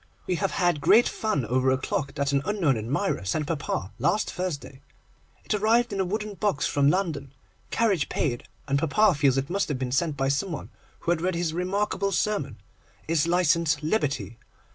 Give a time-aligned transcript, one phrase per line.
[0.25, 4.33] We have had great fun over a clock that an unknown admirer sent papa last
[4.33, 4.81] Thursday.
[5.45, 7.33] It arrived in a wooden box from London,
[7.69, 11.21] carriage paid, and papa feels it must have been sent by some one who had
[11.21, 12.57] read his remarkable sermon,
[13.07, 14.39] 'Is Licence Liberty?